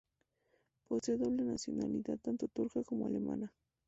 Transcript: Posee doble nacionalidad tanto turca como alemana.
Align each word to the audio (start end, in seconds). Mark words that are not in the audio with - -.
Posee 0.87 1.15
doble 1.15 1.43
nacionalidad 1.43 2.17
tanto 2.17 2.47
turca 2.47 2.81
como 2.83 3.05
alemana. 3.05 3.53